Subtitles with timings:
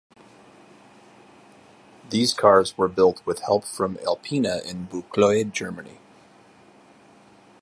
[2.09, 5.99] These cars were built with help from Alpina in Buchloe, Germany.